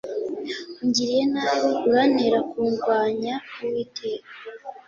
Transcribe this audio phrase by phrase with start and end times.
[0.81, 4.29] ungiriye nabi urantera kundwanya uwiteka